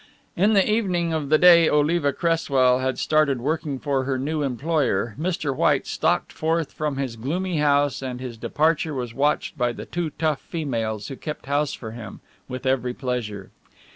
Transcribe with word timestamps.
In 0.35 0.53
the 0.53 0.67
evening 0.67 1.13
of 1.13 1.29
the 1.29 1.37
day 1.37 1.69
Oliva 1.69 2.11
Cresswell 2.11 2.79
had 2.79 2.97
started 2.97 3.39
working 3.39 3.77
for 3.77 4.05
her 4.05 4.17
new 4.17 4.41
employer, 4.41 5.15
Mr. 5.19 5.55
White 5.55 5.85
stalked 5.85 6.33
forth 6.33 6.71
from 6.73 6.97
his 6.97 7.15
gloomy 7.15 7.57
house 7.57 8.01
and 8.01 8.19
his 8.19 8.35
departure 8.35 8.95
was 8.95 9.13
watched 9.13 9.59
by 9.59 9.71
the 9.73 9.85
two 9.85 10.09
tough 10.09 10.41
females 10.41 11.09
who 11.09 11.15
kept 11.15 11.45
house 11.45 11.73
for 11.73 11.91
him, 11.91 12.19
with 12.47 12.65
every 12.65 12.95
pleasure. 12.95 13.51